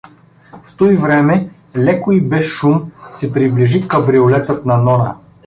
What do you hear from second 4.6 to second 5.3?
на Нона.